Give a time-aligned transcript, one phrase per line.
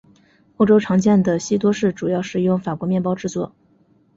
[0.57, 3.53] 欧洲常见的西多士主要使用法国面包制作。